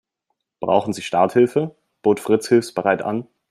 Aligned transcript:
"Brauchen 0.61 0.93
Sie 0.93 1.03
Starthilfe?", 1.03 1.75
bot 2.01 2.19
Fritz 2.19 2.47
hilfsbereit 2.47 3.03
an. 3.03 3.27